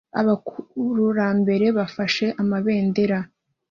Abakurambere 0.19 1.65
bafashe 1.77 2.25
amabendera 2.41 3.17